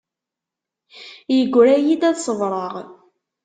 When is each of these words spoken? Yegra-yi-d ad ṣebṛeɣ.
Yegra-yi-d 1.35 2.01
ad 2.09 2.17
ṣebṛeɣ. 2.25 2.73